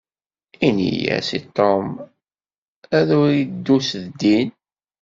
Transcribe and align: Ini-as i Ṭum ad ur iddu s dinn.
Ini-as 0.67 1.29
i 1.37 1.39
Ṭum 1.57 1.85
ad 2.97 3.09
ur 3.21 3.29
iddu 3.43 3.77
s 3.87 3.91
dinn. 4.19 4.49